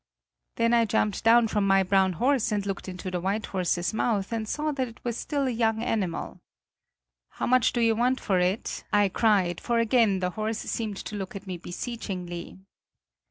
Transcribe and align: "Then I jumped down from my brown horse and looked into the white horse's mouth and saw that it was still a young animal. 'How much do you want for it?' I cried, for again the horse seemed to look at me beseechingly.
"Then 0.55 0.73
I 0.73 0.85
jumped 0.85 1.23
down 1.23 1.47
from 1.47 1.67
my 1.67 1.83
brown 1.83 2.13
horse 2.13 2.51
and 2.51 2.65
looked 2.65 2.89
into 2.89 3.11
the 3.11 3.19
white 3.21 3.45
horse's 3.45 3.93
mouth 3.93 4.31
and 4.33 4.47
saw 4.49 4.71
that 4.71 4.87
it 4.87 4.99
was 5.05 5.15
still 5.15 5.45
a 5.45 5.51
young 5.51 5.83
animal. 5.83 6.39
'How 7.29 7.45
much 7.45 7.71
do 7.71 7.81
you 7.81 7.95
want 7.95 8.19
for 8.19 8.39
it?' 8.39 8.83
I 8.91 9.09
cried, 9.09 9.61
for 9.61 9.77
again 9.77 10.19
the 10.19 10.31
horse 10.31 10.57
seemed 10.57 10.97
to 11.05 11.15
look 11.15 11.35
at 11.35 11.45
me 11.45 11.57
beseechingly. 11.59 12.57